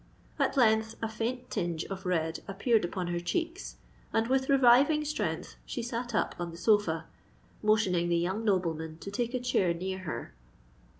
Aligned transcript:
At 0.39 0.57
length 0.57 0.95
a 0.99 1.07
faint 1.07 1.51
tinge 1.51 1.85
of 1.85 2.07
red 2.07 2.39
appeared 2.47 2.83
upon 2.83 3.05
her 3.09 3.19
cheeks; 3.19 3.75
and, 4.11 4.25
with 4.29 4.49
reviving 4.49 5.05
strength, 5.05 5.57
she 5.63 5.83
sate 5.83 6.15
up 6.15 6.33
on 6.39 6.49
the 6.49 6.57
sofa, 6.57 7.05
motioning 7.61 8.09
the 8.09 8.17
young 8.17 8.43
nobleman 8.43 8.97
to 8.97 9.11
take 9.11 9.35
a 9.35 9.39
chair 9.39 9.75
near 9.75 9.99
her. 9.99 10.33